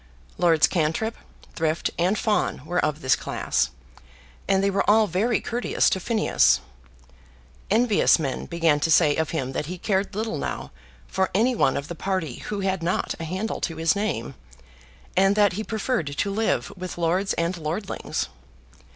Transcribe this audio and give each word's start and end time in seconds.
Lords 0.39 0.65
Cantrip, 0.65 1.15
Thrift, 1.53 1.91
and 1.99 2.17
Fawn 2.17 2.65
were 2.65 2.83
of 2.83 3.01
this 3.03 3.15
class, 3.15 3.69
and 4.47 4.63
they 4.63 4.71
were 4.71 4.89
all 4.89 5.05
very 5.05 5.39
courteous 5.39 5.91
to 5.91 5.99
Phineas. 5.99 6.59
Envious 7.69 8.17
men 8.17 8.47
began 8.47 8.79
to 8.79 8.89
say 8.89 9.15
of 9.15 9.29
him 9.29 9.51
that 9.51 9.67
he 9.67 9.77
cared 9.77 10.15
little 10.15 10.39
now 10.39 10.71
for 11.07 11.29
any 11.35 11.53
one 11.53 11.77
of 11.77 11.87
the 11.87 11.93
party 11.93 12.37
who 12.49 12.61
had 12.61 12.81
not 12.81 13.13
a 13.19 13.25
handle 13.25 13.61
to 13.61 13.75
his 13.75 13.95
name, 13.95 14.33
and 15.15 15.35
that 15.35 15.53
he 15.53 15.63
preferred 15.63 16.17
to 16.17 16.31
live 16.33 16.71
with 16.75 16.97
lords 16.97 17.33
and 17.33 17.55
lordlings. 17.57 18.27